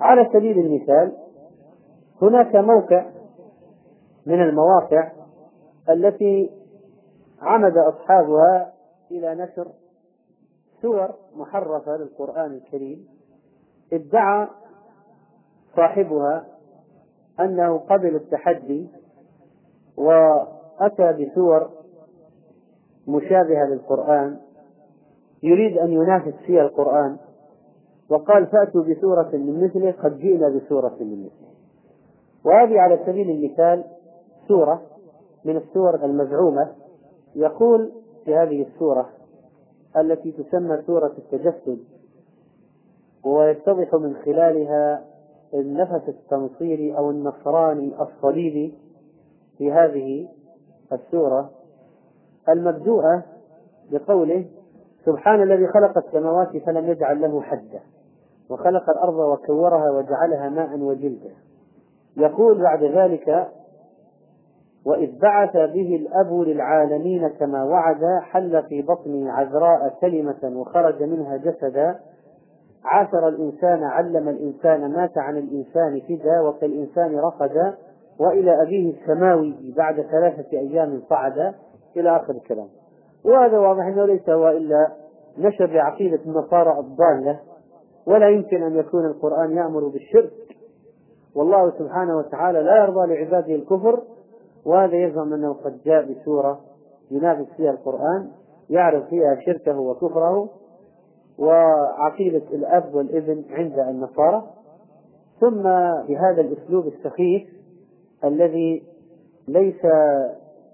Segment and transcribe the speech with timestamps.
[0.00, 1.16] على سبيل المثال
[2.22, 3.06] هناك موقع
[4.26, 5.12] من المواقع
[5.88, 6.50] التي
[7.40, 8.72] عمد أصحابها
[9.10, 9.68] إلى نشر
[10.82, 13.08] سور محرفة للقرآن الكريم
[13.92, 14.48] ادعى
[15.76, 16.46] صاحبها
[17.40, 18.88] أنه قبل التحدي
[19.96, 21.70] وأتى بسور
[23.08, 24.40] مشابهة للقرآن
[25.42, 27.18] يريد أن ينافس فيها القرآن.
[28.10, 31.48] وقال فأتوا بسورة من مثله قد جئنا بسورة من مثله.
[32.44, 33.84] وهذه على سبيل المثال
[34.48, 34.82] سورة
[35.44, 36.72] من السور المزعومة.
[37.34, 37.92] يقول
[38.24, 39.08] في هذه السورة
[39.96, 41.78] التي تسمى سورة التجسد
[43.24, 45.04] ويتضح من خلالها
[45.54, 48.74] النفس التنصيري أو النصراني الصليبي
[49.58, 50.28] في هذه
[50.92, 51.50] السورة
[52.48, 53.22] المبدوءة
[53.90, 54.46] بقوله
[55.04, 57.80] سبحان الذي خلق السماوات فلم يجعل له حدا.
[58.50, 61.30] وخلق الأرض وكورها وجعلها ماء وجلدا.
[62.16, 63.48] يقول بعد ذلك
[64.86, 72.00] وإذ بعث به الأب للعالمين كما وعد حل في بطنه عذراء كلمة وخرج منها جسدا.
[72.84, 77.74] عاشر الإنسان علم الإنسان مات عن الإنسان فدا وكالإنسان رقدا
[78.20, 81.54] وإلى أبيه السماوي بعد ثلاثة أيام صعد.
[81.96, 82.68] إلى آخر الكلام.
[83.24, 84.88] وهذا واضح أنه ليس هو إلا
[85.38, 87.40] نشر لعقيدة النصارى الضالة.
[88.06, 90.32] ولا يمكن أن يكون القرآن يأمر بالشرك.
[91.34, 94.02] والله سبحانه وتعالى لا يرضى لعباده الكفر
[94.64, 96.60] وهذا يزعم أنه قد جاء بسورة
[97.10, 98.30] ينافس فيها القرآن
[98.70, 100.48] يعرف فيها شركه وكفره
[101.38, 104.44] وعقيدة الأب والابن عند النصارى.
[105.40, 105.62] ثم
[106.08, 107.48] بهذا الأسلوب السخيف
[108.24, 108.82] الذي
[109.48, 109.84] ليس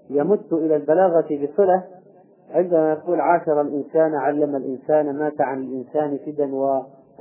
[0.09, 1.83] يمت إلى البلاغة بصلة
[2.51, 6.45] عندما يقول عاشر الإنسان علم الإنسان مات عن الإنسان فدا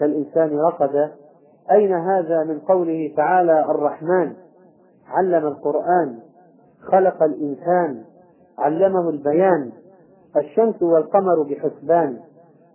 [0.01, 1.11] وكالإنسان رقد
[1.73, 4.33] أين هذا من قوله تعالى الرحمن؟
[5.07, 6.19] علم القرآن
[6.81, 8.05] خلق الإنسان
[8.59, 9.73] علمه البيان
[10.37, 12.21] الشمس والقمر بحسبان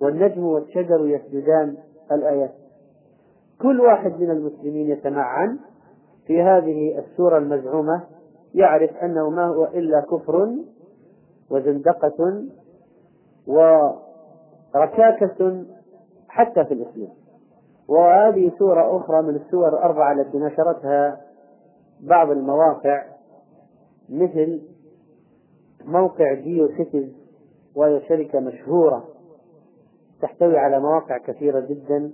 [0.02, 1.78] والنجم والشجر يسجدان
[2.12, 2.52] الآيات.
[3.62, 5.59] كل واحد من المسلمين يتمعن
[6.28, 8.03] في هذه السورة المزعومة
[8.53, 10.47] يعرف أنه ما هو إلا كفر
[11.52, 12.44] وزندقة
[13.47, 15.66] وركاكة
[16.35, 17.09] حتى في الإسلام.
[17.88, 21.22] وهذه سورة أخرى من السور الأربعة التي نشرتها
[22.00, 23.03] بعض المواقع
[24.09, 24.62] مثل
[25.85, 27.09] موقع جيو سيتيز
[27.75, 29.03] وهي شركة مشهورة
[30.22, 32.12] تحتوي على مواقع كثيرة جدا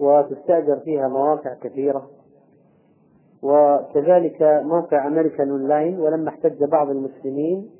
[0.00, 2.10] وتستأجر فيها مواقع كثيرة.
[3.42, 7.70] وكذلك موقع أمريكان أونلاين ولما احتج بعض المسلمين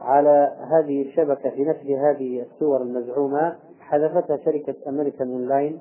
[0.00, 5.80] على هذه الشبكة في نشر هذه الصور المزعومة حذفتها شركة أمريكان أونلاين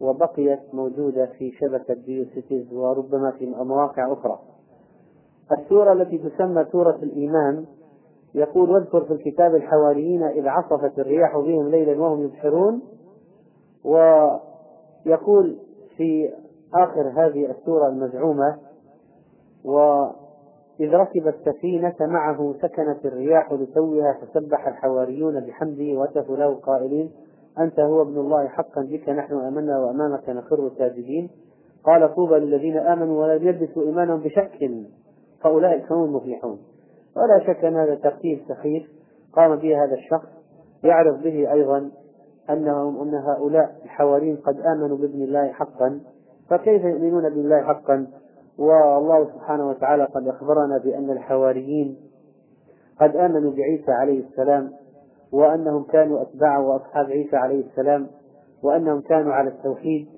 [0.00, 4.38] وبقيت موجودة في شبكة جيو سيتيز وربما في مواقع أخرى.
[5.52, 7.64] السورة التي تسمى سورة الإيمان
[8.34, 12.82] يقول واذكر في الكتاب الحواريين إذ عصفت الرياح بهم ليلا وهم يبحرون
[13.84, 15.58] ويقول
[15.96, 16.30] في
[16.74, 18.58] آخر هذه السورة المزعومة
[19.64, 27.10] وإذ ركب السفينة معه سكنت الرياح لتوها فسبح الحواريون بحمده وهتفوا له قائلين
[27.60, 31.30] أنت هو ابن الله حقا بك نحن آمنا وأمامك نخر ساجدين
[31.84, 34.70] قال طوبى للذين آمنوا ولم يلبسوا إيمانهم بشك.
[35.42, 36.58] فأولئك هم المفلحون.
[37.16, 38.82] ولا شك أن هذا ترتيب سخيف
[39.32, 40.28] قام به هذا الشخص.
[40.84, 41.90] يعرف به أيضا
[42.50, 46.00] أنهم أن هؤلاء الحواريين قد آمنوا بابن الله حقا.
[46.50, 48.06] فكيف يؤمنون بالله حقا؟
[48.58, 51.96] والله سبحانه وتعالى قد أخبرنا بأن الحواريين
[53.00, 54.72] قد آمنوا بعيسى عليه السلام.
[55.32, 58.06] وأنهم كانوا أتباع وأصحاب عيسى عليه السلام
[58.62, 60.08] وأنهم كانوا على التوحيد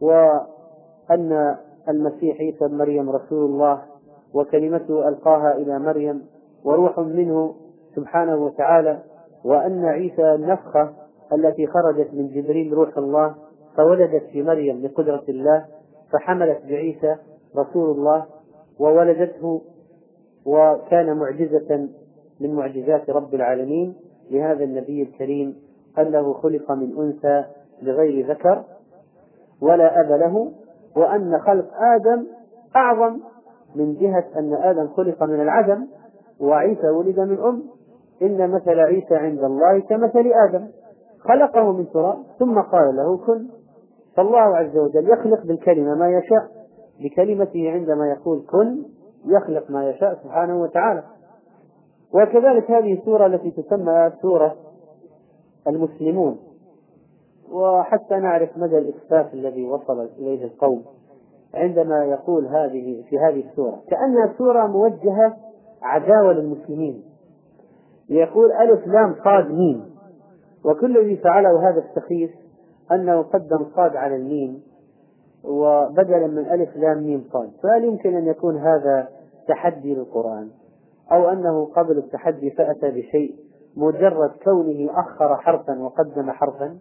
[0.00, 1.56] وأن
[1.88, 3.82] المسيح عيسى بن مريم رسول الله
[4.34, 6.26] وكلمته ألقاها إلى مريم
[6.64, 7.54] وروح منه
[7.96, 8.98] سبحانه وتعالى
[9.44, 10.92] وأن عيسى النفخة
[11.32, 13.34] التي خرجت من جبريل روح الله
[13.76, 15.64] فولدت في مريم بقدرة الله
[16.12, 17.16] فحملت بعيسى
[17.56, 18.24] رسول الله
[18.78, 19.62] وولدته
[20.46, 21.88] وكان معجزة
[22.40, 23.94] من معجزات رب العالمين
[24.30, 25.56] لهذا النبي الكريم
[25.98, 27.44] أنه خلق من أنثى
[27.82, 28.64] بغير ذكر
[29.62, 30.52] ولا أب له
[30.96, 32.26] وأن خلق آدم
[32.76, 33.20] أعظم
[33.76, 35.86] من جهة أن آدم خلق من العدم
[36.40, 37.62] وعيسى ولد من أم.
[38.22, 40.68] إن مثل عيسى عند الله كمثل آدم.
[41.20, 43.48] خلقه من تراب ثم قال له كن.
[44.16, 46.48] فالله عز وجل يخلق بالكلمة ما يشاء
[47.00, 48.82] بكلمته عندما يقول كن
[49.26, 51.02] يخلق ما يشاء سبحانه وتعالى.
[52.14, 54.56] وكذلك هذه السورة التي تسمى سورة
[55.66, 56.38] المسلمون.
[57.52, 60.84] وحتى نعرف مدى الإسفاف الذي وصل إليه القوم
[61.54, 63.82] عندما يقول هذه في هذه السورة.
[63.90, 65.36] كأنها سورة موجهة
[65.82, 67.02] عداوة للمسلمين.
[68.08, 69.92] يقول ألف لام صاد ميم.
[70.64, 72.30] وكل الذي فعله هذا السخيف
[72.92, 74.62] أنه قدم صاد على الميم
[75.44, 77.50] وبدلا من ألف لام ميم صاد.
[77.62, 79.08] فهل يمكن أن يكون هذا
[79.48, 80.50] تحدي للقرآن؟
[81.12, 83.34] أو أنه قبل التحدي فأتى بشيء
[83.76, 86.76] مجرد كونه أخر حرفا وقدم حرفا.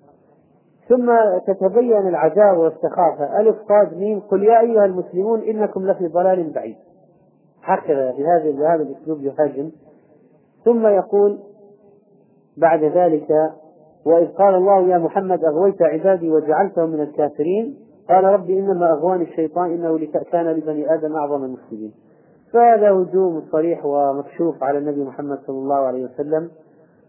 [0.90, 1.12] ثم
[1.48, 3.40] تتبين العداوة والسخافة.
[3.40, 6.76] ألف صاد ميم قل يا أيها المسلمون إنكم لفي ضلال بعيد.
[7.64, 9.72] هكذا بهذا بهذا الأسلوب يهاجم.
[10.66, 11.40] ثم يقول
[12.58, 13.30] بعد ذلك
[14.06, 17.78] وإذ قال الله يا محمد أغويت عبادي وجعلتهم من الكافرين.
[18.10, 21.94] قال رب إنما أغواني الشيطان إنه كان لبني آدم أعظم المسلمين.
[22.54, 26.52] فهذا هجوم صريح ومكشوف على النبي محمد صلى الله عليه وسلم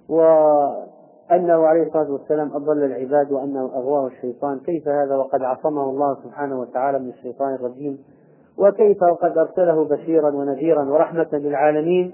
[0.09, 4.59] وأنه عليه الصلاة والسلام أضل العباد وأنه أغواه الشيطان.
[4.59, 7.99] كيف هذا؟ وقد عصمه الله سبحانه وتعالى من الشيطان الرجيم.
[8.59, 12.12] وكيف وقد أرسله بشيرا ونذيرا ورحمة للعالمين.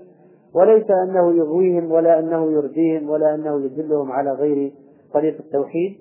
[0.55, 4.73] وليس أنه يغويهم ولا أنه يرديهم ولا أنه يدلهم على غير
[5.15, 5.97] طريق التوحيد.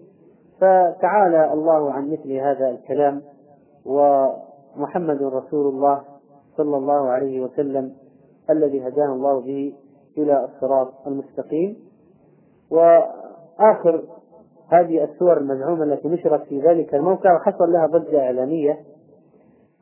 [0.57, 3.21] فتعالى الله عن مثل هذا الكلام.
[3.85, 6.16] ومحمد رسول الله
[6.57, 7.93] صلى الله عليه وسلم
[8.49, 9.73] الذي هدانا الله به
[10.17, 11.77] إلى الصراط المستقيم.
[12.71, 14.03] وآخر
[14.69, 18.79] هذه السور المزعومة التي نشرت في ذلك الموقع وحصل لها ضجة إعلامية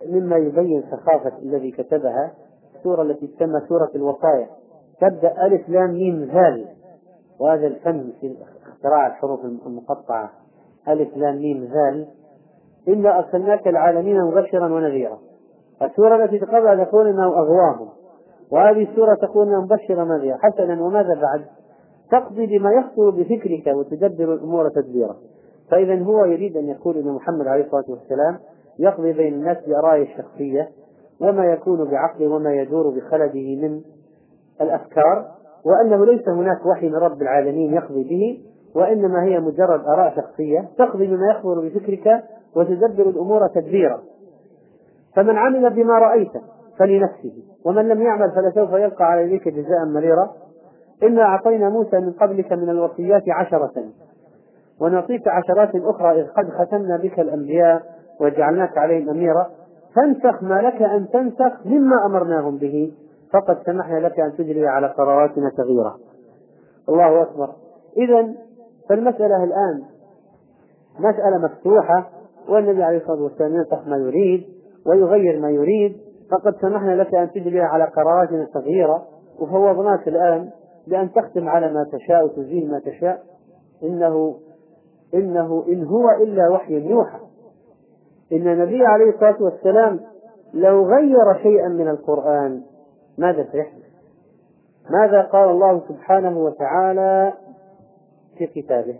[0.07, 2.33] مما يبين سخافة الذي كتبها
[2.75, 4.47] السورة التي تسمى سورة الوصايا
[5.01, 6.65] تبدأ ألف لام ميم ذال
[7.39, 8.35] وهذا الفن في
[8.67, 10.31] اختراع الحروف المقطعة.
[10.87, 12.07] ألف لام ميم ذال
[12.87, 15.19] إنا أرسلناك العالمين مبشرا ونذيرا.
[15.81, 17.89] السورة التي قبلها تقول أنه أغواهم
[18.51, 20.83] وهذه السورة تقول أنه مبشرا ونذيرا حسنا.
[20.83, 21.45] وماذا بعد؟
[22.11, 25.15] تقضي بما يخطر بفكرك وتدبر الأمور تدبيرا.
[25.71, 28.39] فإذا هو يريد أن يقول أن محمد عليه الصلاة والسلام
[28.79, 30.69] يقضي بين الناس بآرائه الشخصية
[31.21, 33.81] وما يكون بعقله وما يدور بخلده من
[34.61, 35.25] الأفكار
[35.65, 38.41] وأنه ليس هناك وحي من رب العالمين يقضي به
[38.75, 42.23] وإنما هي مجرد آراء شخصية تقضي بما يخبر بفكرك
[42.55, 44.01] وتدبر الأمور تدبيرا.
[45.15, 46.31] فمن عمل بما رأيت
[46.79, 47.33] فلنفسه
[47.65, 50.31] ومن لم يعمل فلسوف يلقى على يديك جزاء مريرا.
[51.03, 53.73] إنا أعطينا موسى من قبلك من الوصيات عشرة
[54.81, 57.81] ونعطيك عشرات أخرى إذ قد ختمنا بك الأنبياء
[58.21, 59.49] وجعلناك عليهم أميرا.
[59.95, 62.93] فانسخ ما لك أن تنسخ مما أمرناهم به.
[63.33, 65.95] فقد سمحنا لك أن تجري على قراراتنا تغييرا
[66.89, 67.49] الله أكبر.
[67.97, 68.33] إذا
[68.89, 69.83] فالمسألة الآن
[70.99, 72.09] مسألة مفتوحة
[72.49, 74.54] والنبي عليه الصلاة والسلام ينسخ ما يريد.
[74.85, 75.97] ويغير ما يريد
[76.31, 79.05] فقد سمحنا لك أن تجري على قراراتنا تغييرا
[79.39, 80.49] وفوضناك الآن
[80.87, 83.23] بأن تختم على ما تشاء وتزيل ما تشاء
[83.83, 84.35] إنه
[85.13, 87.19] إنه إن هو إلا وحي يوحى
[88.31, 89.99] إن النبي عليه الصلاة والسلام
[90.53, 92.61] لو غير شيئا من القرآن
[93.17, 93.85] ماذا سيحدث؟
[94.89, 97.33] ماذا قال الله سبحانه وتعالى
[98.37, 98.99] في كتابه؟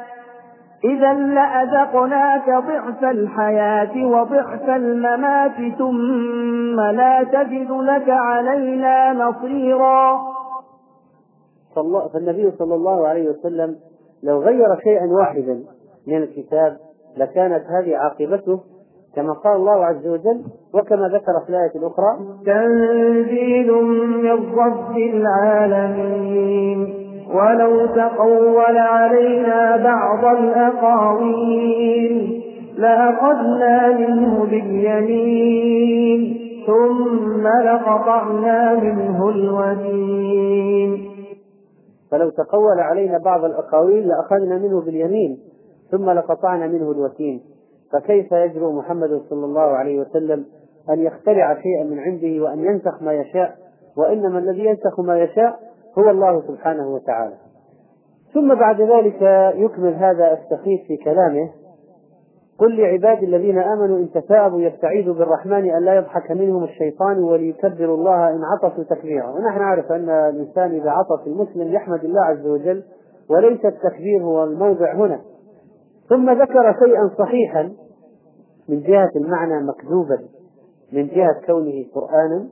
[0.83, 10.19] إذا لأذقناك ضعف الحياة وضعف الممات ثم لا تجد لك علينا نصيرا.
[12.13, 13.75] فالنبي صلى الله عليه وسلم
[14.23, 15.63] لو غير شيئا واحدا
[16.07, 16.77] من الكتاب
[17.17, 18.59] لكانت هذه عاقبته
[19.15, 23.71] كما قال الله عز وجل وكما ذكر في الآية الأخرى تنزيل
[24.23, 27.00] من رب العالمين.
[27.33, 32.41] ولو تقول علينا بعض الأقاويل
[32.77, 41.11] لأخذنا منه باليمين ثم لقطعنا منه الوتين
[42.11, 45.37] فلو تقول علينا بعض الأقاويل لأخذنا منه باليمين
[45.91, 47.41] ثم لقطعنا منه الوتين.
[47.93, 50.45] فكيف يجرؤ محمد صلى الله عليه وسلم
[50.89, 53.55] أن يخترع شيئا من عنده وأن ينسخ ما يشاء؟
[53.97, 55.59] وإنما الذي ينسخ ما يشاء
[55.97, 57.35] هو الله سبحانه وتعالى.
[58.33, 59.21] ثم بعد ذلك
[59.55, 61.49] يكمل هذا السخيف في كلامه.
[62.59, 68.29] قل لعبادي الذين آمنوا إن تثاءبوا يستعيذوا بالرحمن أن لا يضحك منهم الشيطان وليكبروا الله
[68.29, 72.83] إن عطسوا تكبيرا، ونحن نعرف أن الإنسان إذا عطس المسلم يحمد الله عز وجل
[73.29, 75.21] وليس التكبير هو الموضع هنا.
[76.09, 77.71] ثم ذكر شيئا صحيحا
[78.69, 80.19] من جهة المعنى مكذوبا
[80.93, 82.47] من جهة كونه قرآنا.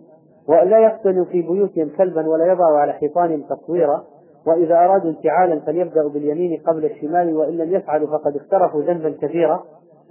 [0.50, 4.04] وأن لا يقتنوا في بيوتهم كلبا ولا يضعوا على حيطانهم تصويرا
[4.48, 9.64] وإذا أرادوا انتعالا فليبدأوا باليمين قبل الشمال وإن لم يفعلوا فقد اقترفوا ذنبا كبيرا.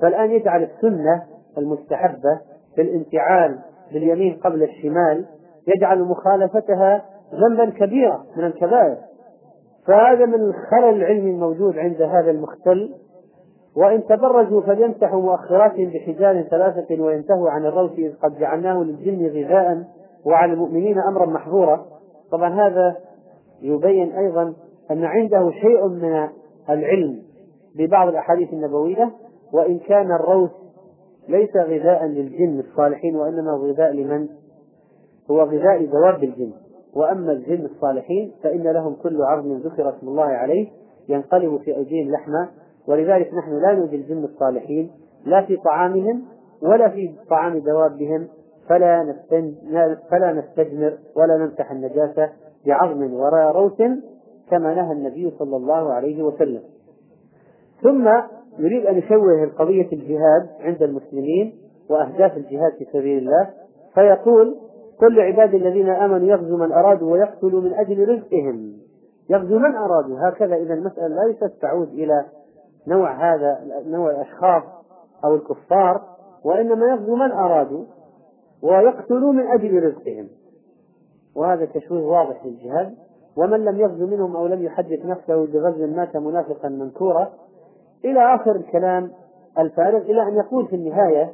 [0.03, 1.23] فالآن يجعل السنة
[1.59, 2.41] المستحبة
[2.75, 3.59] في الانتعال
[3.93, 5.25] باليمين قبل الشمال
[5.77, 7.05] يجعل مخالفتها
[7.35, 8.97] ذنبا كبيرا من الكبائر.
[9.87, 12.95] فهذا من الخلل العلمي الموجود عند هذا المختل.
[13.77, 19.98] وإن تبرجوا فليمسحوا مؤخراتهم بحجار ثلاثة وينتهوا عن الروث إذ قد جعلناه للجن غذاء.
[20.27, 21.87] وعلى المؤمنين أمرا محظورا.
[22.33, 22.97] طبعا هذا
[23.63, 24.55] يبين أيضا
[24.91, 26.29] أن عنده شيء من
[26.71, 27.23] العلم
[27.77, 29.13] ببعض الأحاديث النبوية
[29.53, 30.51] وإن كان الروث
[31.29, 34.29] ليس غذاء للجن الصالحين وإنما غذاء لمن؟
[35.31, 36.53] هو غذاء دواب الجن.
[36.95, 40.69] وأما الجن الصالحين فإن لهم كل عظم ذكر اسم الله عليه
[41.09, 42.49] ينقلب في أيديهم لحما
[42.89, 44.91] ولذلك نحن لا نؤذي الجن الصالحين
[45.27, 46.23] لا في طعامهم
[46.63, 48.29] ولا في طعام دوابهم.
[48.69, 49.15] فلا
[50.11, 52.31] فلا نستجمر ولا نمسح النجاسة
[52.67, 53.83] بعظم ولا روث
[54.51, 56.63] كما نهى النبي صلى الله عليه وسلم.
[57.83, 58.09] ثم
[58.59, 61.55] يريد أن يشوه القضية الجهاد عند المسلمين
[61.91, 63.51] وأهداف الجهاد في سبيل الله.
[63.95, 64.57] فيقول
[65.01, 68.73] كل عباد الذين آمنوا يغزوا من أرادوا ويقتلوا من أجل رزقهم.
[69.31, 70.29] يغزو من أرادوا.
[70.29, 72.25] هكذا إذا المسألة ليست تعود إلى
[72.87, 74.63] نوع هذا نوع الأشخاص
[75.25, 76.03] أو الكفار
[76.45, 77.85] وإنما يغزو من أرادوا.
[78.63, 80.29] ويقتلوا من أجل رزقهم.
[81.37, 82.95] وهذا تشويه واضح للجهاد.
[83.37, 87.33] ومن لم يغزو منهم أو لم يحدث نفسه بغزو مات منافقا منكورا.
[88.05, 89.11] إلى آخر الكلام
[89.59, 91.33] الفارغ إلى أن يقول في النهاية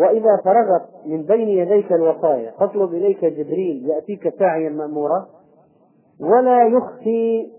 [0.00, 5.26] وإذا فرغت من بين يديك الوصايا فاطلب إليك جبريل يأتيك ساعيا مأمورا
[6.20, 7.50] ولا يخفي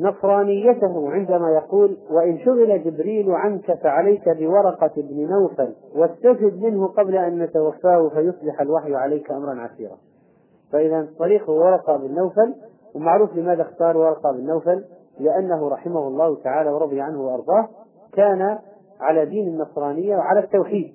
[0.00, 7.38] نصرانيته عندما يقول وإن شغل جبريل عنك فعليك بورقة ابن نوفل واستفد منه قبل أن
[7.38, 9.96] نتوفاه فيصبح الوحي عليك أمرا عسيرا.
[10.72, 12.54] فإذا طريقه ورقة بن نوفل
[12.94, 14.84] ومعروف لماذا اختار ورقة بن نوفل؟
[15.20, 17.68] لأنه رحمه الله تعالى ورضي عنه وأرضاه
[18.12, 18.58] كان
[19.00, 20.94] على دين النصرانية وعلى التوحيد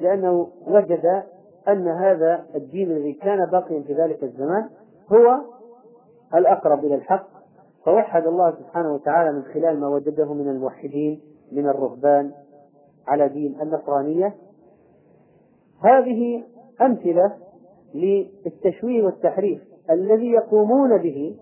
[0.00, 1.22] لأنه وجد
[1.68, 4.68] أن هذا الدين الذي كان باقيا في ذلك الزمان
[5.12, 5.40] هو
[6.34, 7.41] الأقرب إلى الحق
[7.84, 11.20] فوحد الله سبحانه وتعالى من خلال ما وجده من الموحدين
[11.52, 12.32] من الرهبان
[13.08, 14.34] على دين النصرانية.
[15.84, 16.44] هذه
[16.80, 17.36] أمثلة
[17.94, 21.36] للتشويه والتحريف الذي يقومون به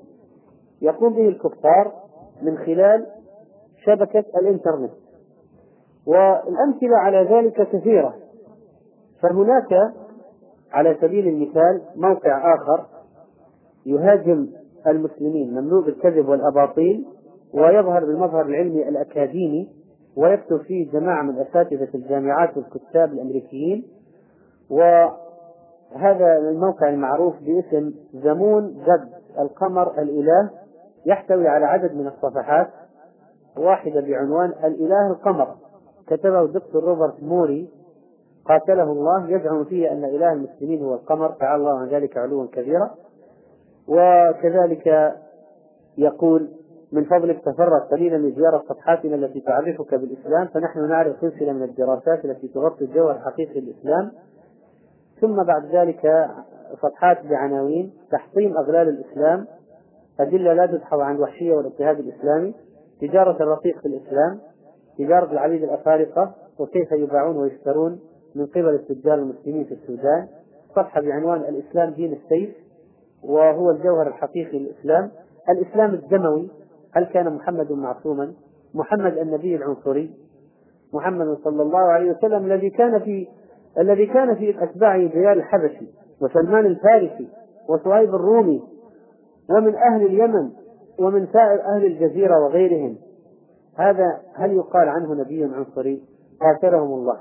[0.82, 1.92] يقوم به الكفار
[2.42, 3.06] من خلال
[3.84, 4.92] شبكة الإنترنت.
[6.06, 8.14] والأمثلة على ذلك كثيرة.
[9.22, 9.92] فهناك
[10.72, 12.86] على سبيل المثال موقع آخر
[13.86, 14.46] يهاجم
[14.86, 17.06] المسلمين مملوء بالكذب والأباطيل
[17.54, 19.68] ويظهر بالمظهر العلمي الأكاديمي
[20.16, 23.86] ويكتب فيه جماعة من أساتذة الجامعات والكتاب الأمريكيين.
[24.70, 29.08] وهذا الموقع المعروف باسم زمون زد
[29.38, 30.50] القمر الإله
[31.06, 32.68] يحتوي على عدد من الصفحات
[33.56, 35.54] واحدة بعنوان الإله القمر.
[36.06, 37.68] كتبه الدكتور روبرت موري.
[38.44, 41.28] قاتله الله يزعم فيه أن إله المسلمين هو القمر.
[41.28, 42.90] تعالى الله عن ذلك علوا كبيرا.
[43.88, 45.14] وكذلك
[45.98, 46.48] يقول
[46.92, 52.48] من فضلك تفرغ قليلا لزيارة صفحاتنا التي تعرفك بالإسلام فنحن نعرف سلسلة من الدراسات التي
[52.48, 54.12] تغطي الجوهر الحقيقي للإسلام.
[55.20, 56.28] ثم بعد ذلك
[56.82, 59.46] صفحات بعناوين تحطيم أغلال الإسلام
[60.20, 62.54] أدلة لا تدحض عن الوحشية والاضطهاد الإسلامي
[63.00, 64.40] تجارة الرقيق في الإسلام
[64.98, 68.00] تجارة العبيد الأفارقة وكيف يباعون ويشترون
[68.34, 70.28] من قبل التجار المسلمين في السودان.
[70.76, 72.50] صفحة بعنوان الإسلام دين السيف.
[73.24, 75.10] وهو الجوهر الحقيقي للإسلام.
[75.48, 76.50] الإسلام الدموي
[76.92, 78.32] هل كان محمد معصوما؟
[78.74, 80.10] محمد النبي العنصري.
[80.92, 83.28] محمد صلى الله عليه وسلم الذي كان في
[83.78, 85.86] الذي كان في أتباعه بلال الحبشي
[86.20, 87.28] وسلمان الفارسي
[87.68, 88.62] وصهيب الرومي
[89.50, 90.50] ومن أهل اليمن
[91.00, 92.96] ومن سائر أهل الجزيرة وغيرهم.
[93.76, 96.02] هذا هل يقال عنه نبي عنصري؟
[96.40, 97.16] قاتلهم الله.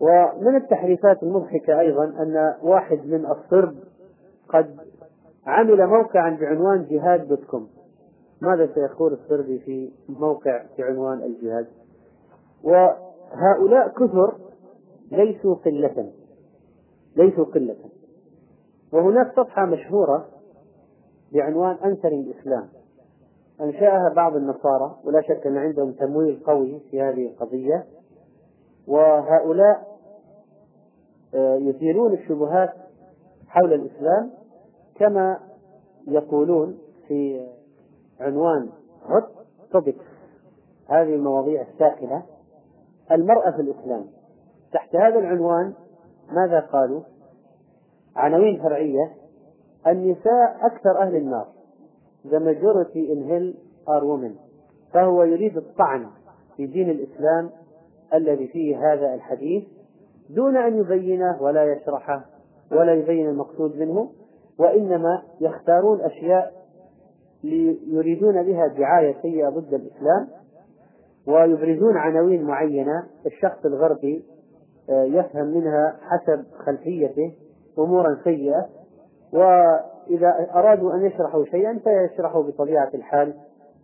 [0.00, 3.74] ومن التحريفات المضحكة أيضا أن واحد من الصرب
[4.48, 4.76] قد
[5.46, 7.68] عمل موقعا بعنوان جهاد dot com.
[8.40, 11.66] ماذا سيقول الصربي في موقع بعنوان الجهاد؟
[12.64, 14.36] وهؤلاء كثر
[15.12, 16.12] ليسوا قلة
[17.16, 17.76] ليسوا قلة.
[18.92, 20.26] وهناك صفحة مشهورة
[21.32, 22.68] بعنوان answering الإسلام.
[23.60, 27.86] أنشأها بعض النصارى ولا شك أن عندهم تمويل قوي في هذه القضية.
[28.86, 29.96] وهؤلاء
[31.34, 32.85] آه، يثيرون الشبهات
[33.56, 34.30] حول الإسلام
[34.94, 35.38] كما
[36.08, 37.46] يقولون في
[38.20, 38.68] عنوان
[39.02, 39.24] هوت
[39.72, 40.04] توبكس
[40.88, 42.22] هذه المواضيع الساخنة.
[43.12, 44.06] المرأة في الإسلام.
[44.72, 45.74] تحت هذا العنوان
[46.32, 47.00] ماذا قالوا؟
[48.16, 49.12] عناوين فرعية
[49.86, 51.46] النساء أكثر أهل النار.
[52.24, 53.54] The majority in hell
[53.88, 54.36] are women.
[54.92, 56.06] فهو يريد الطعن
[56.56, 57.50] في دين الإسلام
[58.14, 59.64] الذي فيه هذا الحديث
[60.30, 62.35] دون أن يبينه ولا يشرحه.
[62.72, 64.10] ولا يبين المقصود منه
[64.58, 66.52] وإنما يختارون أشياء
[67.86, 70.28] يريدون بها دعاية سيئة ضد الإسلام
[71.26, 74.24] ويبرزون عناوين معينة الشخص الغربي
[74.90, 77.32] آه، يفهم منها حسب خلفيته
[77.78, 78.66] أمورا سيئة
[79.32, 83.34] وإذا أرادوا أن يشرحوا شيئا فيشرحوا بطبيعة الحال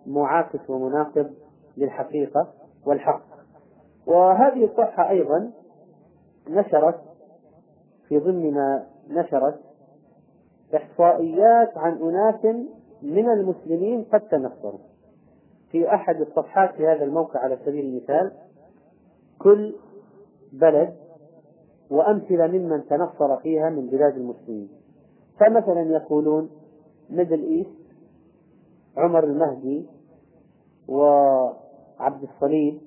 [0.07, 1.31] معاكس ومناقض
[1.77, 2.49] للحقيقة
[2.87, 3.23] والحق.
[4.07, 5.51] وهذه الصفحة أيضا
[6.51, 7.01] نشرت
[8.13, 9.61] في ضمن ما نشرت
[10.77, 12.45] إحصائيات عن أناس
[13.03, 14.79] من المسلمين قد تنصروا
[15.71, 18.33] في أحد الصفحات في هذا الموقع على سبيل المثال
[19.39, 19.75] كل
[20.53, 20.95] بلد
[21.91, 24.69] وأمثلة ممن تنصر فيها من بلاد المسلمين.
[25.41, 26.51] فمثلا يقولون
[27.11, 27.95] Middle East
[28.97, 29.87] عمر المهدي
[30.89, 32.81] وعبد الصليب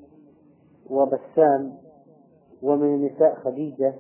[0.89, 1.77] وبسام
[2.61, 3.93] ومن النساء خديجة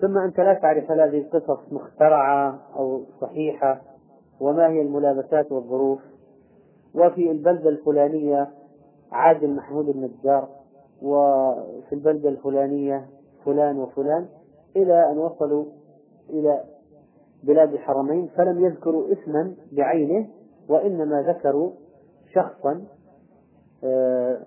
[0.00, 3.82] ثم أنت لا تعرف هل هذه القصص مخترعة أو صحيحة
[4.40, 6.00] وما هي الملابسات والظروف.
[6.94, 8.50] وفي البلدة الفلانية
[9.12, 10.48] عادل محمود النجار
[11.02, 13.06] وفي البلدة الفلانية
[13.44, 14.26] فلان وفلان
[14.76, 15.64] إلى أن وصلوا
[16.30, 16.64] إلى
[17.42, 20.28] بلاد الحرمين فلم يذكروا اسما بعينه
[20.68, 21.70] وإنما ذكروا
[22.32, 22.84] شخصا
[23.84, 24.40] آه،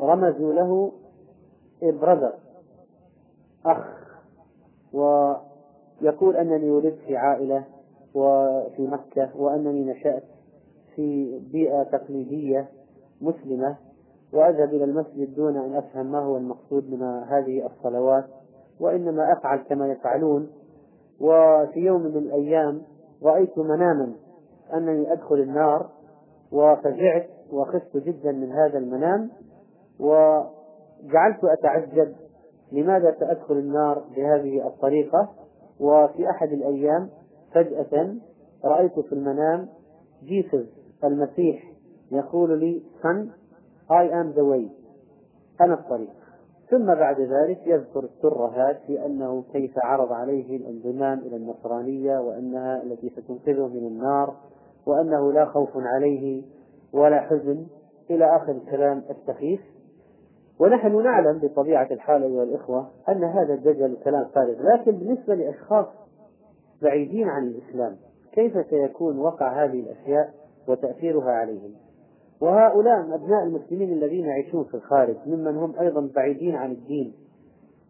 [0.00, 0.92] رمزوا له
[1.82, 2.32] برذر
[3.66, 3.99] أخ
[4.92, 7.64] ويقول أنني ولدت في عائلة
[8.14, 10.22] وفي مكة وأنني نشأت
[10.96, 12.68] في بيئة تقليدية
[13.20, 13.76] مسلمة
[14.32, 18.24] وأذهب إلى المسجد دون أن أفهم ما هو المقصود من هذه الصلوات
[18.80, 20.50] وإنما أفعل كما يفعلون.
[21.20, 22.82] وفي يوم من الأيام
[23.22, 24.12] رأيت مناما
[24.74, 25.90] أنني أدخل النار
[26.52, 29.30] وفزعت وخفت جدا من هذا المنام
[30.00, 32.14] وجعلت أتعجب
[32.72, 35.28] لماذا سأدخل النار بهذه الطريقة؟
[35.80, 37.08] وفي أحد الأيام
[37.54, 38.14] فجأة
[38.64, 39.68] رأيت في المنام
[40.24, 40.66] جيسس
[41.04, 41.72] المسيح
[42.12, 43.30] يقول لي son
[43.90, 44.68] I am the way.
[45.60, 46.10] أنا الطريق.
[46.70, 53.10] ثم بعد ذلك يذكر الترهات في أنه كيف عرض عليه الانضمام إلى النصرانية وأنها التي
[53.10, 54.36] ستنقذه من النار
[54.86, 56.42] وأنه لا خوف عليه
[56.92, 57.66] ولا حزن
[58.10, 59.60] إلى آخر الكلام السخيف.
[60.60, 65.86] ونحن نعلم بطبيعة الحال أيها الإخوة أن هذا الدجل كلام فارغ لكن بالنسبة لأشخاص
[66.82, 67.96] بعيدين عن الإسلام
[68.32, 70.34] كيف سيكون وقع هذه الأشياء
[70.68, 71.74] وتأثيرها عليهم؟
[72.40, 77.14] وهؤلاء أبناء المسلمين الذين يعيشون في الخارج ممن هم أيضا بعيدين عن الدين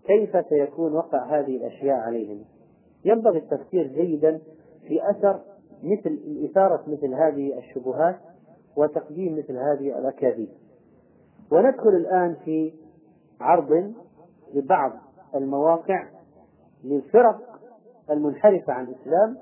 [0.06, 2.44] كيف سيكون وقع هذه الأشياء عليهم؟
[3.04, 4.40] ينبغي التفكير جيدا
[4.88, 5.40] في أثر
[5.83, 6.18] مثل
[6.50, 8.16] إثارة مثل هذه الشبهات
[8.76, 10.48] وتقديم مثل هذه الأكاذيب.
[11.52, 12.72] وندخل الآن في
[13.40, 13.92] عرض
[14.54, 14.92] لبعض
[15.34, 16.04] المواقع
[16.84, 17.38] للفرق
[18.10, 19.36] المنحرفة عن الإسلام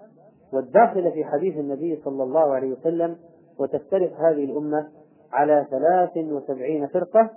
[0.53, 3.17] والداخلة في حديث النبي صلى الله عليه وسلم
[3.59, 4.89] وتفترق هذه الأمة
[5.33, 7.31] على ثلاث وسبعين فرقة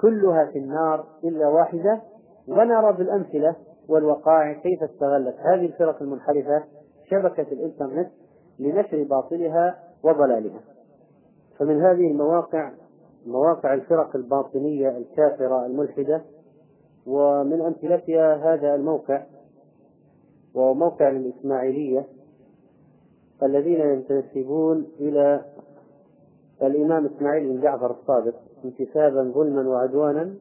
[0.00, 2.00] كلها في النار إلا واحدة
[2.48, 3.56] ونرى بالأمثلة
[3.88, 6.64] والوقائع كيف استغلت هذه الفرق المنحرفة
[7.10, 8.10] شبكة الإنترنت
[8.58, 10.60] لنشر باطلها وضلالها.
[11.58, 12.70] فمن هذه المواقع
[13.26, 16.22] مواقع الفرق الباطنية الكافرة الملحدة
[17.06, 19.22] ومن أمثلتها هذا الموقع
[20.54, 22.06] وهو موقع للإسماعيلية
[23.42, 25.44] الذين ينتسبون إلى
[26.62, 28.34] الإمام إسماعيل بن جعفر الصادق
[28.64, 30.34] انتسابا ظلما وعدوانا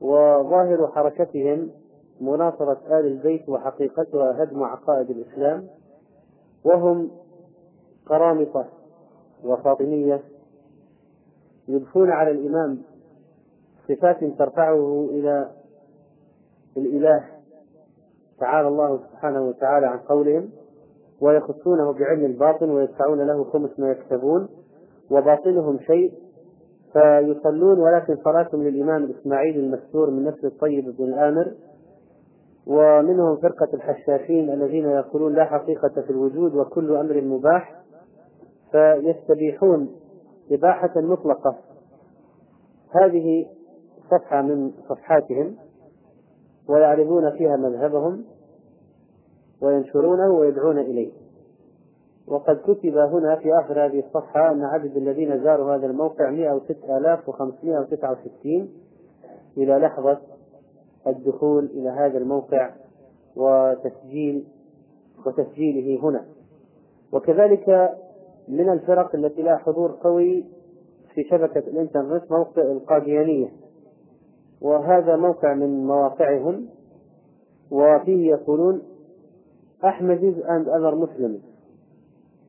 [0.00, 1.70] وظاهر حركتهم
[2.20, 5.66] مناصرة آل البيت وحقيقتها هدم عقائد الإسلام
[6.64, 7.10] وهم
[8.06, 8.66] قرامطة
[9.44, 10.22] وفاطمية
[11.70, 12.78] يضفون على الإمام
[13.88, 15.48] صفات ترفعه إلى
[16.76, 17.24] الإله
[18.40, 20.50] تعالى الله سبحانه وتعالى عن قولهم
[21.20, 24.48] ويخصونه بعلم الباطن ويدفعون له خمس ما يكسبون
[25.10, 26.12] وباطنهم شيء
[26.92, 31.52] فيصلون ولكن صلاتهم للإمام الإسماعيلي المستور من نسل الطيب بن الآمر
[32.66, 37.82] ومنهم فرقة الحشاشين الذين يقولون لا حقيقة في الوجود وكل أمر مباح
[38.72, 39.90] فيستبيحون
[40.50, 41.56] إباحة مطلقة.
[42.90, 43.46] هذه
[44.10, 45.56] صفحة من صفحاتهم
[46.68, 48.24] ويعرضون فيها مذهبهم
[49.62, 51.12] وينشرونه ويدعون إليه.
[52.26, 58.68] وقد كتب هنا في آخر هذه الصفحة أن عدد الذين زاروا هذا الموقع 106569
[59.56, 60.18] إلى لحظة
[61.06, 62.70] الدخول إلى هذا الموقع
[63.36, 64.46] وتسجيل
[65.26, 66.24] وتسجيله هنا.
[67.12, 67.90] وكذلك
[68.50, 70.44] من الفرق التي لها حضور قوي
[71.14, 73.48] في شبكة الإنترنت موقع القاديانية.
[74.60, 76.66] وهذا موقع من مواقعهم
[77.70, 78.82] وفيه يقولون
[79.84, 81.50] أحمد and other Muslims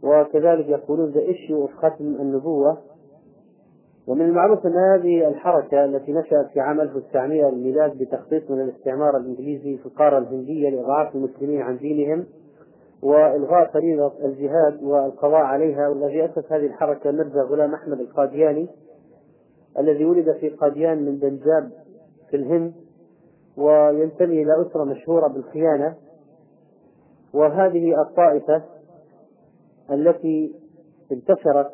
[0.04, 2.78] وكذلك يقولون issue of ختم النبوة.
[4.08, 9.78] ومن المعروف أن هذه الحركة التي نشأت في عام 1900 الميلاد بتخطيط من الاستعمار الإنجليزي
[9.78, 12.26] في القارة الهندية لإضعاف المسلمين عن دينهم
[13.02, 18.68] وإلغاء فريضة الجهاد والقضاء عليها والذي أسس هذه الحركة ميرزا غلام أحمد القادياني
[19.80, 21.72] الذي ولد في قاديان من بنجاب
[22.30, 22.74] في الهند
[23.58, 25.96] وينتمي إلى أسرة مشهورة بالخيانة.
[27.34, 28.64] وهذه الطائفة
[29.92, 30.56] التي
[31.12, 31.72] انتشرت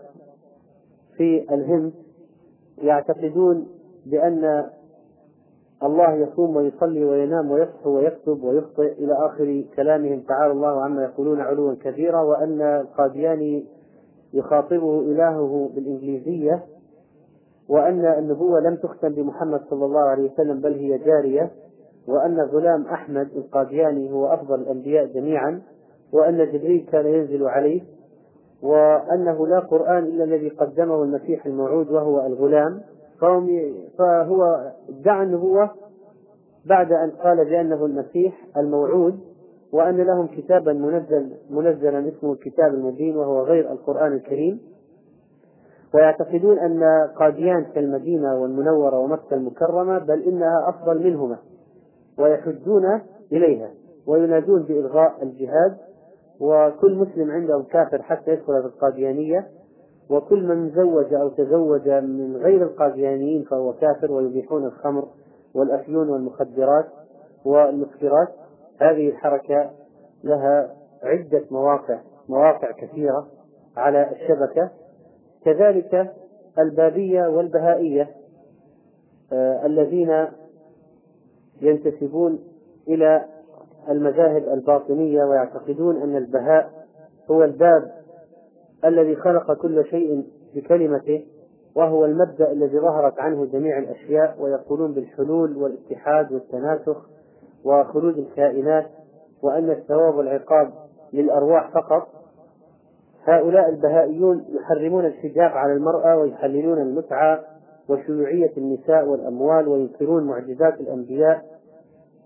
[1.17, 1.93] في الهند
[2.77, 3.67] يعتقدون
[4.05, 4.69] بأن
[5.83, 10.19] الله يصوم ويصلي وينام ويصحو ويكتب ويخطئ إلى آخر كلامهم.
[10.27, 13.65] تعالى الله عما يقولون علوا كبيرا وأن القادياني
[14.33, 16.63] يخاطبه إلهه بالإنجليزية
[17.69, 21.51] وأن النبوة لم تختم بمحمد صلى الله عليه وسلم بل هي جارية
[22.07, 25.61] وأن غلام أحمد القادياني هو أفضل الأنبياء جميعا
[26.13, 27.81] وأن جبريل كان ينزل عليه
[28.63, 32.81] وأنه لا قرآن إلا الذي قدمه المسيح الموعود وهو الغلام.
[33.21, 35.69] فهم فهو ادعى النبوة
[36.65, 39.19] بعد أن قال بأنه المسيح الموعود
[39.71, 44.59] وأن لهم كتابا منزل منزلا اسمه الكتاب المبين وهو غير القرآن الكريم.
[45.93, 46.83] ويعتقدون أن
[47.15, 51.37] قاديان كالمدينة والمنورة ومكة المكرمة بل إنها أفضل منهما
[52.19, 53.01] ويحجون
[53.31, 53.69] إليها
[54.07, 55.77] وينادون بإلغاء الجهاد
[56.39, 59.47] وكل مسلم عندهم كافر حتى يدخل في القاديانية.
[60.09, 65.07] وكل من زوج أو تزوج من غير القاديانيين فهو كافر ويبيحون الخمر
[65.53, 66.85] والأفيون والمخدرات
[67.45, 68.27] والمسكرات
[68.81, 69.71] هذه الحركة
[70.23, 73.27] لها عدة مواقع مواقع كثيرة
[73.77, 74.69] على الشبكة.
[75.45, 76.13] كذلك
[76.59, 78.09] البابية والبهائية
[79.33, 80.27] آه الذين
[81.61, 82.39] ينتسبون
[82.87, 83.25] إلى
[83.89, 86.71] المذاهب الباطنية ويعتقدون أن البهاء
[87.31, 87.91] هو الباب
[88.85, 90.23] الذي خلق كل شيء
[90.55, 91.25] بكلمته
[91.75, 97.09] وهو المبدأ الذي ظهرت عنه جميع الأشياء ويقولون بالحلول والاتحاد والتناسخ
[97.65, 98.85] وخروج الكائنات
[99.43, 100.73] وأن الثواب والعقاب
[101.13, 102.07] للأرواح فقط.
[103.23, 107.43] هؤلاء البهائيون يحرمون الحجاب على المرأة ويحللون المتعة
[107.89, 111.45] وشيوعية النساء والأموال وينكرون معجزات الأنبياء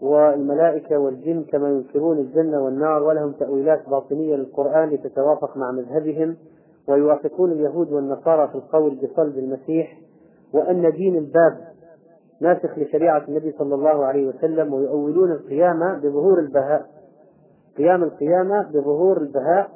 [0.02, 6.36] والملائكة والجن كما ينكرون الجنة والنار ولهم تأويلات باطنية للقرآن لتتوافق مع مذهبهم
[6.88, 9.98] ويوافقون اليهود والنصارى في القول بصلب المسيح
[10.54, 11.58] وأن دين الباب
[12.42, 16.86] ناسخ لشريعة النبي صلى الله عليه وسلم ويؤولون القيامة بظهور البهاء.
[17.78, 19.70] قيام القيامة بظهور البهاء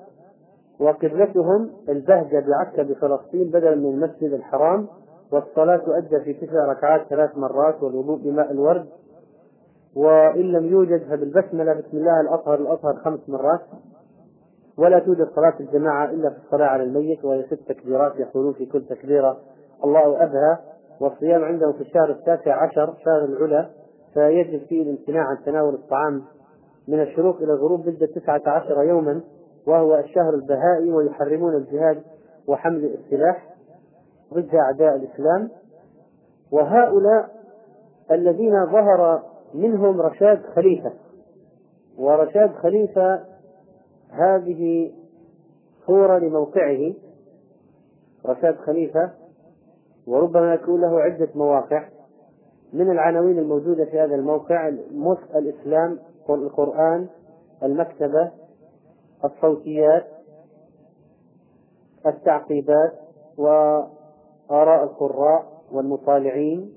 [0.80, 4.88] وقبلتهم البهجة بعكا بفلسطين بدلا من المسجد الحرام
[5.32, 8.86] والصلاة تؤدى في تسع ركعات ثلاث مرات والوضوء بماء الورد
[9.96, 13.62] وإن لم يوجد فبالبسملة بسم الله الأطهر الأطهر خمس مرات
[14.78, 18.86] ولا توجد صلاة الجماعة إلا في الصلاة على الميت وهي ست تكبيرات يقولون في كل
[18.86, 19.38] تكبيرة.
[19.84, 20.58] الله أبهى
[21.00, 23.70] والصيام عندهم في الشهر التاسع عشر شهر العلا
[24.14, 26.22] فيجب فيه الامتناع عن تناول الطعام
[26.88, 29.22] من الشروق إلى الغروب مدة تسعة عشر يوما
[29.68, 32.04] وهو الشهر البهائي ويحرمون الجهاد
[32.48, 33.50] وحمل السلاح
[34.34, 35.50] ضد أعداء الإسلام.
[36.52, 37.30] وهؤلاء
[38.12, 39.24] الذين ظهر
[39.56, 40.94] منهم رشاد خليفة.
[41.98, 43.24] ورشاد خليفة
[44.10, 44.92] هذه
[45.88, 46.94] صورة لموقعه.
[48.26, 49.12] رشاد خليفة
[50.08, 51.84] وربما يكون له عدة مواقع.
[52.74, 54.68] من العناوين الموجودة في هذا الموقع
[55.36, 57.08] الإسلام القرآن
[57.64, 58.32] المكتبة
[59.26, 60.06] الصوتيات
[62.06, 62.94] التعقيبات
[63.38, 66.74] وآراء القراء والمطالعين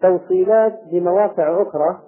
[0.00, 2.00] وتوصيلات بمواقع أخرى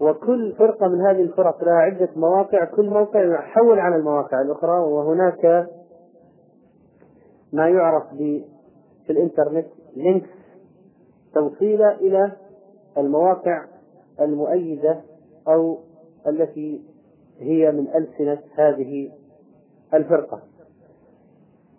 [0.00, 5.68] وكل فرقة من هذه الفرق لها عدة مواقع كل موقع يحول على المواقع الأخرى وهناك
[7.52, 8.02] ما يعرف
[9.06, 10.28] في الإنترنت لينكس
[11.34, 12.32] توصيلة إلى
[12.98, 13.64] المواقع
[14.20, 15.00] المؤيدة
[15.48, 15.78] أو
[16.26, 16.82] التي
[17.38, 19.10] هي من ألسنة هذه
[19.94, 20.42] الفرقة.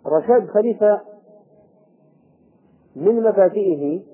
[0.06, 1.00] رشاد خليفة
[2.96, 4.09] من مبادئه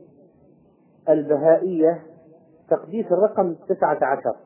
[1.08, 2.02] البهائية
[2.70, 4.36] تقديس الرقم تسعة عشر.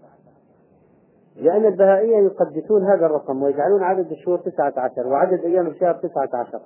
[1.37, 6.61] لأن البهائية يقدسون هذا الرقم ويجعلون عدد الشهور تسعة عشر وعدد أيام الشهر تسعة عشر.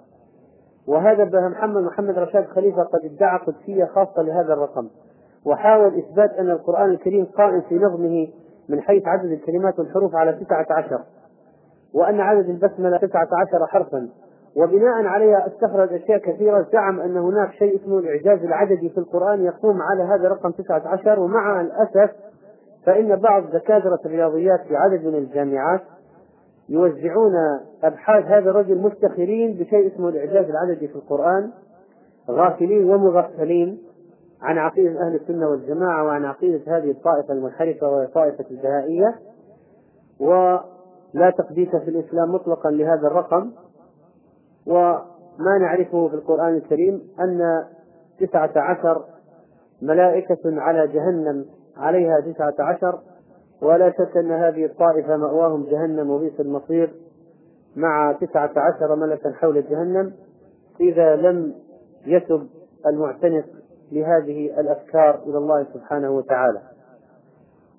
[0.89, 4.89] وهذا محمد محمد رشاد خليفة قد ادعى قدسية خاصة لهذا الرقم.
[5.47, 8.29] وحاول إثبات أن القرآن الكريم قائم في نظمه
[8.69, 11.01] من حيث عدد الكلمات والحروف على تسعة عشر.
[11.95, 14.09] وأن عدد البسملة تسعة عشر حرفا.
[14.57, 19.83] وبناء عليها استخرج أشياء كثيرة زعم أن هناك شيء اسمه الإعجاز العددي في القرآن يقوم
[19.83, 21.21] على هذا الرقم تسعة عشر.
[21.21, 22.11] ومع الأسف
[22.87, 25.81] فإن بعض دكاترة الرياضيات في عدد من الجامعات
[26.69, 27.33] يوزعون
[27.83, 31.51] أبحاث هذا الرجل مفتخرين بشيء اسمه الإعجاز العددي في القرآن
[32.31, 33.79] غافلين ومغفلين
[34.43, 39.15] عن عقيدة أهل السنة والجماعة وعن عقيدة هذه الطائفة المنحرفة وهي طائفة البهائية
[40.21, 43.51] ولا تقديس في الإسلام مطلقا لهذا الرقم.
[44.67, 47.65] وما نعرفه في القرآن الكريم أن
[48.21, 49.05] تسعة عشر
[49.83, 51.47] ملائكة على جهنم
[51.77, 52.99] عليها تسعة عشر
[53.63, 56.95] ولا شك أن هذه الطائفة مأواهم جهنم وبئس المصير
[57.77, 60.13] مع تسعة عشر ملكا حول جهنم
[60.81, 61.55] إذا لم
[62.07, 62.47] يتب
[62.87, 63.45] المعتنق
[63.93, 66.61] لهذه الأفكار إلى الله سبحانه وتعالى.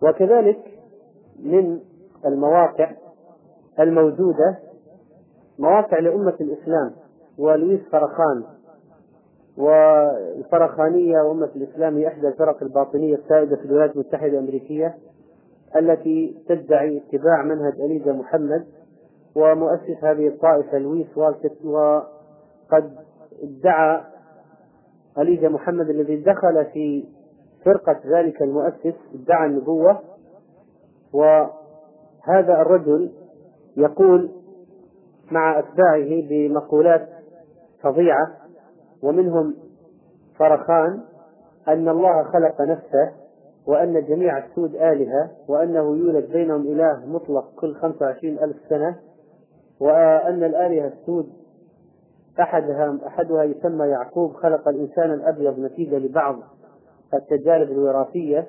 [0.03, 0.59] وكذلك
[1.39, 1.79] من
[2.25, 2.91] المواقع
[3.79, 4.57] الموجودة
[5.59, 6.91] مواقع لأمة الإسلام
[7.37, 8.43] ولويس فرخان
[9.57, 14.95] والفرخانية وأمة الإسلام هي إحدى الفرق الباطنية السائدة في الولايات المتحدة الأمريكية
[15.75, 18.65] التي تدعي اتباع منهج أليجا محمد
[19.35, 22.95] ومؤسس هذه الطائفة لويس والكت وقد
[23.43, 24.01] ادعى
[25.17, 27.05] أليجا محمد الذي دخل في
[27.65, 29.99] فرقة ذلك المؤسس ادعى النبوة
[31.13, 33.11] وهذا الرجل
[33.77, 34.31] يقول
[35.31, 37.09] مع أتباعه بمقولات
[37.81, 38.31] فظيعة
[39.03, 39.55] ومنهم
[40.39, 41.01] فرخان
[41.67, 43.11] أن الله خلق نفسه
[43.67, 48.95] وأن جميع السود آلهة وأنه يولد بينهم إله مطلق كل 25 ألف سنة
[49.79, 51.29] وأن الآلهة السود
[52.39, 56.35] أحدها أحدها يسمى يعقوب خلق الإنسان الأبيض نتيجة لبعض
[57.13, 58.47] التجارب الوراثية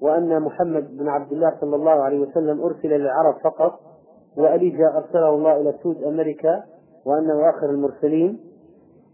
[0.00, 3.80] وأن محمد بن عبد الله صلى الله عليه وسلم أرسل للعرب فقط
[4.36, 6.64] وأليجا أرسله الله إلى سود أمريكا
[7.06, 8.38] وأنه آخر المرسلين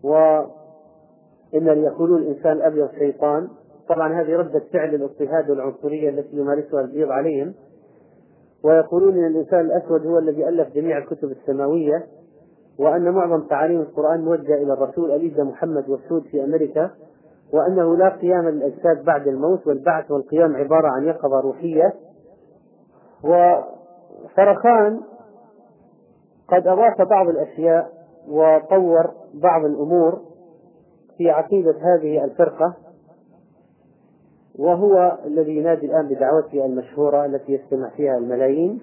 [0.04, 0.48] وإن
[1.54, 3.48] اللي يقولون الإنسان الأبيض شيطان.
[3.88, 7.54] طبعا هذه ردة فعل الاضطهاد والعنصرية التي يمارسها البيض عليهم.
[8.64, 12.06] ويقولون أن الإنسان الأسود هو الذي ألف جميع الكتب السماوية
[12.78, 16.90] وأن معظم تعاليم القرآن موجهة إلى الرسول أليجا محمد والسود في أمريكا
[17.52, 21.94] وأنه لا قيام للأجساد بعد الموت والبعث والقيام عبارة عن يقظة روحية.
[24.24, 25.00] وفرخان
[26.48, 27.92] قد أضاف بعض الأشياء
[28.28, 30.20] وطور بعض الأمور
[31.18, 32.74] في عقيدة هذه الفرقة
[34.58, 38.80] وهو الذي ينادي الآن بدعوته المشهورة التي يستمع فيها الملايين.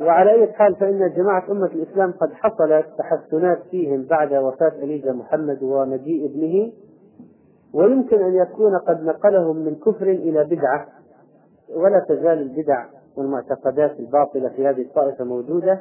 [0.00, 5.62] وعلى أي حال فإن جماعة أمة الإسلام قد حصلت تحسنات فيهم بعد وفاة أليجا محمد
[5.62, 6.72] ومجيء ابنه
[7.74, 10.86] ويمكن أن يكون قد نقلهم من كفر إلى بدعة
[11.76, 12.84] ولا تزال البدع
[13.16, 15.80] والمعتقدات الباطلة في هذه الطائفة موجودة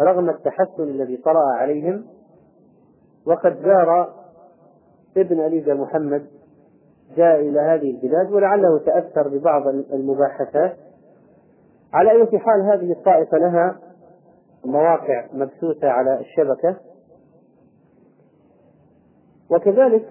[0.00, 2.04] رغم التحسن الذي طرأ عليهم
[3.26, 4.14] وقد زار
[5.16, 6.26] ابن أليجا محمد
[7.16, 10.76] جاء إلى هذه البلاد ولعله تأثر ببعض المباحثات.
[11.92, 13.78] على أي حال هذه الطائفة لها
[14.64, 16.76] مواقع مبثوثة على الشبكة.
[19.50, 20.08] وكذلك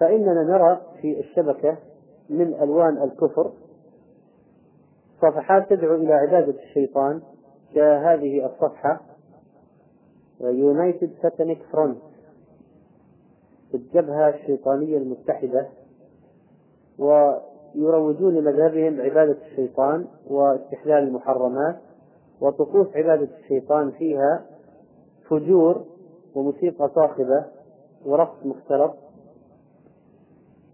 [0.00, 1.78] فإننا نرى في الشبكة
[2.30, 3.52] من ألوان الكفر
[5.24, 7.22] صفحات تدعو إلى عبادة الشيطان
[7.74, 9.00] كهذه الصفحة
[10.40, 11.98] يونايتد ساتانيك فرونت
[13.74, 15.68] الجبهة الشيطانية المتحدة
[16.98, 21.76] ويروجون لمذهبهم عبادة الشيطان واستحلال المحرمات
[22.40, 24.46] وطقوس عبادة الشيطان فيها
[25.30, 25.84] فجور
[26.34, 27.44] وموسيقى صاخبة
[28.04, 28.94] ورقص مختلط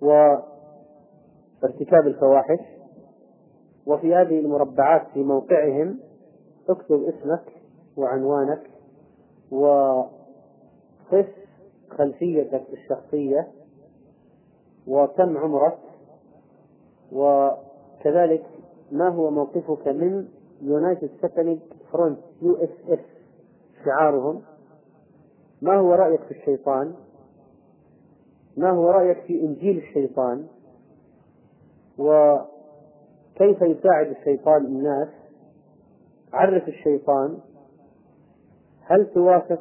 [0.03, 0.43] وارتكاب
[2.07, 2.80] الفواحش.
[3.87, 5.99] وفي هذه المربعات في موقعهم
[6.69, 7.53] اكتب اسمك
[7.97, 8.63] وعنوانك
[9.51, 11.27] وقف
[11.91, 13.49] خلفيتك الشخصية
[14.87, 15.79] وكم عمرك
[17.13, 18.47] وكذلك
[18.93, 20.29] ما هو موقفك من
[20.63, 21.59] United سكنج
[21.93, 22.99] Front U S S
[23.85, 24.43] شعارهم؟
[25.63, 26.95] ما هو رأيك في الشيطان؟
[28.57, 30.47] ما هو رأيك في إنجيل الشيطان؟
[33.41, 35.09] وكيف يساعد الشيطان الناس؟
[36.33, 37.39] عرف الشيطان
[38.87, 39.61] هل توافق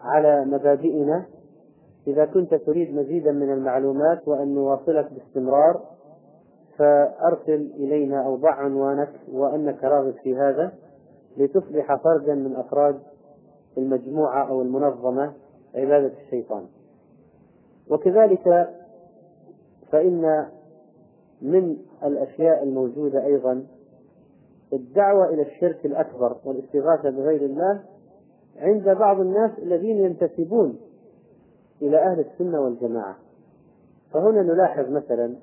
[0.00, 1.26] على مبادئنا؟
[2.06, 5.80] إذا كنت تريد مزيدا من المعلومات وأن نواصلك باستمرار
[6.78, 10.72] فأرسل إلينا أو ضع عنوانك وأنك راغب في هذا
[11.36, 12.98] لتصبح فردا من أفراد
[13.78, 15.32] المجموعة أو المنظمة
[15.74, 16.66] عبادة الشيطان.
[17.90, 18.68] وكذلك
[19.92, 20.46] فإن
[21.42, 23.66] من الأشياء الموجودة أيضا
[24.72, 27.80] الدعوة إلى الشرك الأكبر والاستغاثة بغير الله
[28.58, 30.80] عند بعض الناس الذين ينتسبون
[31.82, 33.16] إلى أهل السنة والجماعة.
[34.12, 35.34] فهنا نلاحظ مثلا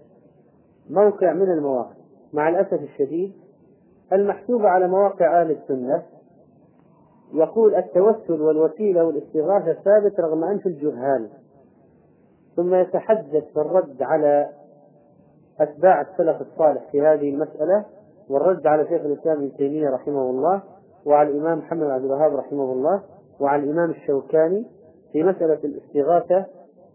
[0.90, 1.96] موقع من المواقع
[2.34, 3.34] مع الأسف الشديد
[4.14, 6.04] المحسوبة على مواقع أهل السنة
[7.34, 11.30] يقول التوسل والوسيلة والاستغاثة ثابت رغم أنف الجهال
[12.56, 14.50] ثم يتحدث بالرد على
[15.60, 17.86] أتباع السلف الصالح في هذه المسألة
[18.30, 20.62] والرد على شيخ الإسلام ابن تيمية رحمه الله
[21.06, 23.04] وعلى الإمام محمد عبد الوهاب رحمه الله
[23.39, 24.65] وعلى الإمام الشوكاني
[25.12, 26.46] في مسألة الاستغاثة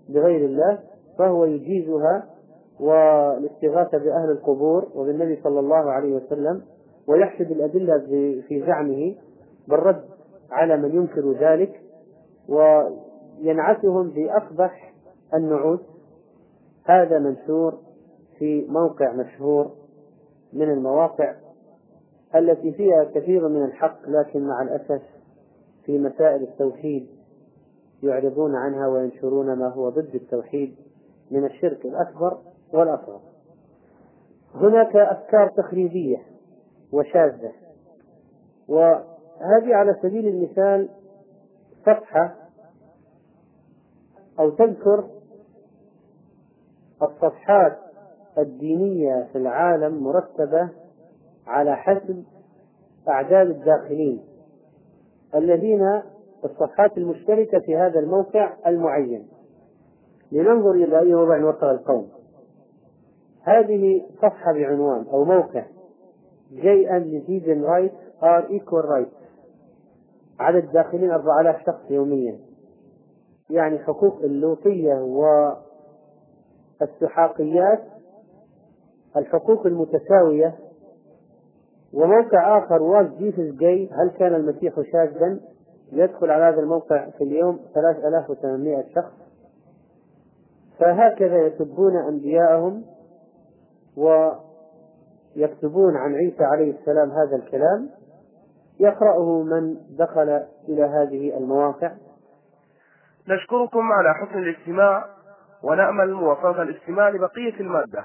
[0.08, 0.78] بغير الله
[1.18, 2.26] فهو يجيزها
[2.80, 6.62] والاستغاثة بأهل القبور وبالنبي صلى الله عليه وسلم
[7.08, 7.98] ويحسب الأدلة
[8.48, 9.14] في زعمه
[9.68, 10.04] بالرد
[10.50, 11.80] على من ينكر ذلك
[12.48, 14.94] وينعتهم بأقبح
[15.34, 15.80] النعوت.
[16.84, 17.78] هذا منشور
[18.40, 19.70] في موقع مشهور
[20.52, 21.34] من المواقع
[22.34, 25.02] التي فيها كثير من الحق لكن مع الأسف
[25.84, 27.06] في مسائل التوحيد
[28.02, 30.76] يعرضون عنها وينشرون ما هو ضد التوحيد
[31.30, 32.38] من الشرك الأكبر
[32.72, 33.20] والأصغر.
[34.54, 36.22] هناك أفكار تخريبية
[36.92, 37.52] وشاذة
[38.68, 40.88] وهذه على سبيل المثال
[41.86, 42.36] صفحة
[44.38, 45.08] أو تذكر
[47.02, 47.89] الصفحات
[48.38, 50.68] الدينية في العالم مرتبة
[51.46, 52.24] على حسب
[53.08, 54.20] أعداد الداخلين
[55.34, 56.02] الذين
[56.44, 59.28] الصفحات المشتركة في هذا الموقع المعين.
[60.32, 62.08] لننظر إلى أي وضع وصل القوم.
[63.42, 65.64] هذه صفحة بعنوان أو موقع
[66.52, 69.14] Gay and lesbian rights are equal rights.
[70.40, 72.38] عدد الداخلين 4000 شخص يوميا.
[73.50, 74.94] يعني حقوق اللوطية
[76.80, 77.80] والسحاقيات
[79.16, 80.54] الحقوق المتساوية
[81.92, 85.40] وموقع آخر واز جيسس جاي هل كان المسيح شاذا
[85.92, 89.12] يدخل على هذا الموقع في اليوم؟ 3800 شخص.
[90.78, 92.84] فهكذا يسبون أنبياءهم
[95.36, 97.90] ويكتبون عن عيسى عليه السلام هذا الكلام.
[98.80, 101.92] يقرأه من دخل إلى هذه المواقع.
[103.28, 105.04] نشكركم على حسن الاستماع
[105.62, 108.04] ونأمل موافقة الاستماع لبقية المادة.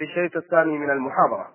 [0.00, 1.48] في الشريط الثاني من المحاضرة.